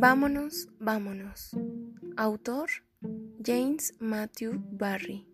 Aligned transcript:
Vámonos, 0.00 0.68
vámonos. 0.78 1.50
Autor 2.16 2.68
James 3.44 3.94
Matthew 3.98 4.62
Barry. 4.70 5.26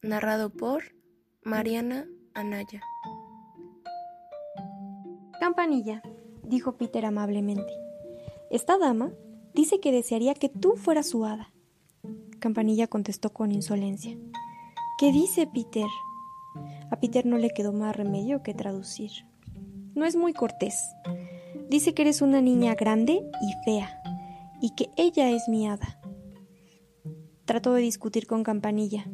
Narrado 0.00 0.48
por 0.48 0.84
Mariana 1.42 2.08
Anaya. 2.32 2.80
Campanilla, 5.38 6.00
dijo 6.42 6.78
Peter 6.78 7.04
amablemente. 7.04 7.74
Esta 8.50 8.78
dama 8.78 9.12
dice 9.52 9.80
que 9.80 9.92
desearía 9.92 10.32
que 10.32 10.48
tú 10.48 10.76
fueras 10.76 11.10
su 11.10 11.26
hada. 11.26 11.52
Campanilla 12.38 12.86
contestó 12.86 13.34
con 13.34 13.52
insolencia. 13.52 14.16
¿Qué 14.98 15.12
dice 15.12 15.46
Peter? 15.46 15.88
A 16.90 16.98
Peter 16.98 17.26
no 17.26 17.36
le 17.36 17.50
quedó 17.50 17.74
más 17.74 17.94
remedio 17.94 18.42
que 18.42 18.54
traducir. 18.54 19.10
No 19.94 20.06
es 20.06 20.16
muy 20.16 20.32
cortés. 20.32 20.74
Dice 21.70 21.94
que 21.94 22.02
eres 22.02 22.20
una 22.20 22.42
niña 22.42 22.74
grande 22.74 23.12
y 23.40 23.64
fea, 23.64 24.02
y 24.60 24.74
que 24.74 24.90
ella 24.96 25.30
es 25.30 25.48
mi 25.48 25.68
hada. 25.68 26.00
Trató 27.44 27.74
de 27.74 27.82
discutir 27.82 28.26
con 28.26 28.42
Campanilla. 28.42 29.08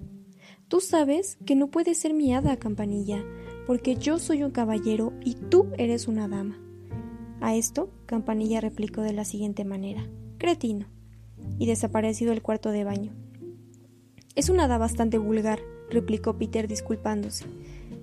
Tú 0.68 0.80
sabes 0.80 1.36
que 1.44 1.54
no 1.54 1.68
puedes 1.68 1.98
ser 1.98 2.14
mi 2.14 2.34
hada, 2.34 2.56
Campanilla, 2.56 3.22
porque 3.66 3.96
yo 3.96 4.18
soy 4.18 4.42
un 4.42 4.52
caballero 4.52 5.12
y 5.22 5.34
tú 5.34 5.66
eres 5.76 6.08
una 6.08 6.28
dama. 6.28 6.58
A 7.42 7.54
esto, 7.54 7.90
Campanilla 8.06 8.62
replicó 8.62 9.02
de 9.02 9.12
la 9.12 9.26
siguiente 9.26 9.66
manera: 9.66 10.08
Cretino. 10.38 10.86
Y 11.58 11.66
desapareció 11.66 12.30
del 12.30 12.40
cuarto 12.40 12.70
de 12.70 12.84
baño. 12.84 13.12
Es 14.34 14.48
una 14.48 14.64
hada 14.64 14.78
bastante 14.78 15.18
vulgar, 15.18 15.60
replicó 15.90 16.38
Peter 16.38 16.68
disculpándose. 16.68 17.44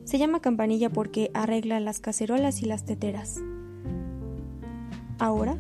Se 0.04 0.20
llama 0.20 0.42
Campanilla 0.42 0.92
porque 0.92 1.32
arregla 1.34 1.80
las 1.80 2.00
cacerolas 2.00 2.62
y 2.62 2.68
las 2.68 2.86
teteras. 2.86 3.42
Ahora 5.24 5.58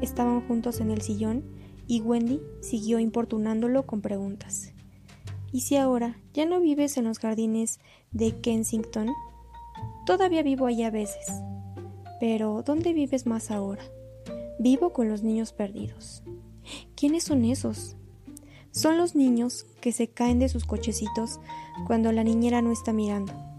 estaban 0.00 0.40
juntos 0.48 0.80
en 0.80 0.90
el 0.90 1.02
sillón 1.02 1.44
y 1.86 2.00
Wendy 2.00 2.40
siguió 2.62 2.98
importunándolo 2.98 3.84
con 3.84 4.00
preguntas. 4.00 4.72
¿Y 5.52 5.60
si 5.60 5.76
ahora 5.76 6.16
ya 6.32 6.46
no 6.46 6.60
vives 6.60 6.96
en 6.96 7.04
los 7.04 7.18
jardines 7.18 7.78
de 8.10 8.40
Kensington? 8.40 9.10
Todavía 10.06 10.42
vivo 10.42 10.64
allí 10.64 10.82
a 10.84 10.90
veces. 10.90 11.26
Pero 12.20 12.62
¿dónde 12.62 12.94
vives 12.94 13.26
más 13.26 13.50
ahora? 13.50 13.82
Vivo 14.58 14.94
con 14.94 15.10
los 15.10 15.22
niños 15.22 15.52
perdidos. 15.52 16.22
¿Quiénes 16.96 17.24
son 17.24 17.44
esos? 17.44 17.96
Son 18.70 18.96
los 18.96 19.14
niños 19.14 19.66
que 19.82 19.92
se 19.92 20.08
caen 20.08 20.38
de 20.38 20.48
sus 20.48 20.64
cochecitos 20.64 21.38
cuando 21.86 22.12
la 22.12 22.24
niñera 22.24 22.62
no 22.62 22.72
está 22.72 22.94
mirando 22.94 23.51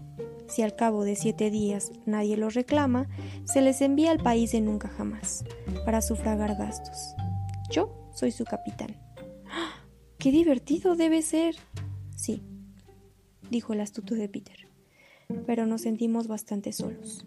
si 0.54 0.62
al 0.62 0.76
cabo 0.76 1.02
de 1.02 1.16
siete 1.16 1.50
días 1.50 1.90
nadie 2.06 2.36
los 2.36 2.54
reclama, 2.54 3.08
se 3.42 3.60
les 3.60 3.80
envía 3.80 4.12
al 4.12 4.18
país 4.18 4.52
de 4.52 4.60
nunca 4.60 4.86
jamás, 4.86 5.44
para 5.84 6.00
sufragar 6.00 6.54
gastos. 6.56 7.16
Yo 7.72 8.08
soy 8.14 8.30
su 8.30 8.44
capitán. 8.44 8.96
¡Ah! 9.50 9.82
¡Qué 10.16 10.30
divertido 10.30 10.94
debe 10.94 11.22
ser! 11.22 11.56
Sí, 12.14 12.44
dijo 13.50 13.72
el 13.72 13.80
astuto 13.80 14.14
de 14.14 14.28
Peter, 14.28 14.68
pero 15.44 15.66
nos 15.66 15.80
sentimos 15.80 16.28
bastante 16.28 16.72
solos. 16.72 17.26